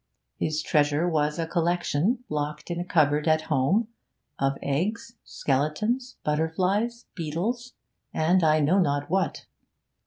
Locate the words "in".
2.71-2.79